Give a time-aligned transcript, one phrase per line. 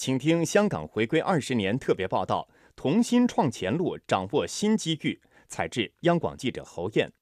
[0.00, 5.20] 请听香港回归二十年特别报道：同心创前路，掌握新机遇。
[5.46, 7.12] 采自央广记者侯燕。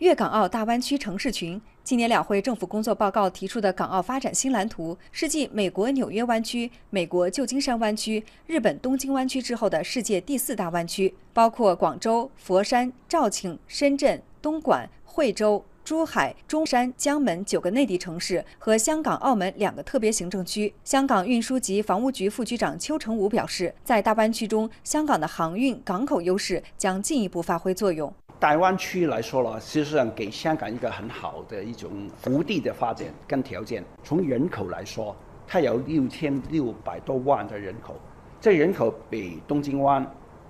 [0.00, 15.64] 粤港澳大湾区城市群今年两会政府工作报告提出的港澳发展新蓝图，是继美国纽约湾区、美国旧金山湾区、日本东京湾区之后的世界第四大湾区，包括广州、佛山、肇庆、深圳、东莞、惠州。
[15.86, 20.74] 珠海、中山、江门九个内地城市和香港、澳门两个特别行政区。
[20.82, 28.12] 香港运输及房屋局副局长邱成武表示，在大湾区中，香港的航运、港口优势将进一步发挥作用。
[28.40, 33.84] 大湾区来说了，实际上给香港一个很好的一种福地的发展跟条件。
[34.02, 35.14] 从人口来说，
[35.46, 37.94] 它有六千六百多万的人口，
[38.40, 40.04] 这人口比东京湾、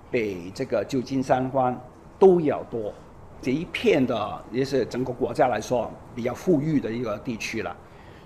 [0.09, 1.79] 比这个旧金山湾
[2.17, 2.91] 都要多。
[3.41, 7.75] 这一片的也是整个国家来说比较富裕的一个地区了，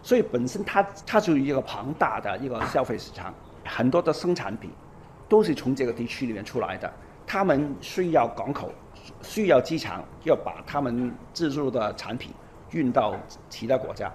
[0.02, 3.34] 所以本身它它就一个庞大的一个消费市场，
[3.66, 4.70] 很多的生产品
[5.28, 6.92] 都是从这个地区里面出来的。
[7.28, 8.72] 他们需要港口，
[9.22, 12.34] 需要机场，要把他们制作的产品
[12.72, 13.16] 运到
[13.50, 14.12] 其他国家，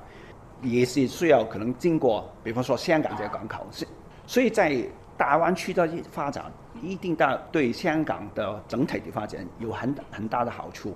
[0.60, 3.88] 也是需要可能经过，比方说香港这个港口，所
[4.26, 4.84] 所以在
[5.16, 6.44] 大湾区的发展。
[6.82, 10.94] 一定大对香港的整体的发展有很很大的好处。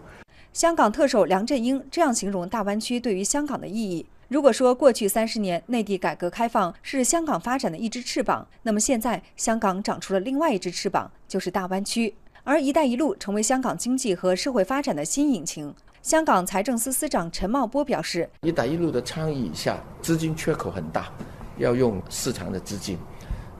[0.53, 12.15] 香港特首梁振英这样形容大湾区对于香港的意义：如果说过去三十年内地改革开放是香港发展的一只翅膀，那么现在香港长出了另外一只翅膀，就是大湾区。
[12.45, 15.75] 而“一带一路”成为香港经济和社会发展的新引擎。
[16.03, 21.11] 香港财政司司长陈茂波表示：“一带一路的倡议下，资金缺口很大，
[21.57, 22.99] 要用市场的资金。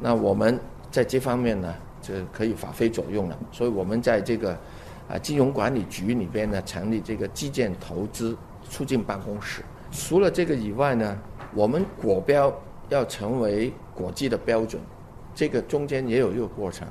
[0.01, 0.59] 那我们
[0.91, 4.59] 在这方面呢？”就可以发挥作用了，所以我们在这个
[5.07, 8.35] 啊金融管理局里边呢，成立这个基建投资
[8.71, 9.63] 促进办公室。
[9.93, 11.19] 除了这个以外呢，
[11.55, 12.51] 我们国标
[12.89, 14.81] 要成为国际的标准，
[15.35, 16.89] 这个中间也有一个过程。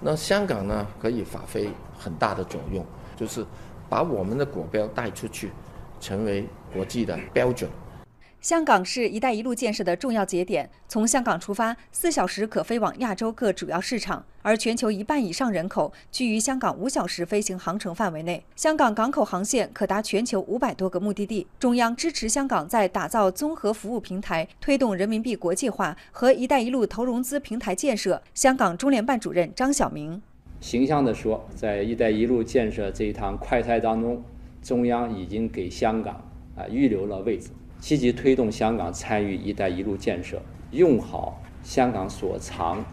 [0.00, 2.84] 那香港呢，可以发挥很大的作用，
[3.16, 3.46] 就是
[3.88, 5.52] 把我们的国标带出去，
[6.00, 6.44] 成为
[6.74, 7.70] 国际的标准。
[8.42, 10.68] 香港是一带一路建设的重要节点。
[10.88, 18.42] 从香港出发，四小时可飞往亚洲各主要市场，而全球一半以上人口居于香港五小时飞行航程范围内。
[18.56, 21.46] 香港港口航线可达全球五百多个目的地。
[21.60, 28.20] 中央支持香港在打造综合服务平台、推动人民币国际化和“一带一路”投融资平台建设。
[28.34, 30.20] 香港中联办主任张晓明
[30.60, 34.20] 形象地说，在“一带一路”建设这一趟快车当中，
[34.60, 36.14] 中央已经给香港
[36.56, 37.50] 啊预留了位置。
[37.82, 42.84] 积极推动香港参与“一带一路”建设，用好香港所长，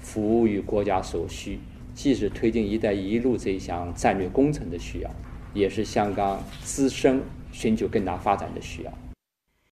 [0.00, 1.60] 服务于国家所需，
[1.94, 5.10] 既是推进“一带一路”这一项战略工程的需要，
[5.54, 7.22] 也是香港自身
[7.52, 8.92] 寻求更大发展的需要。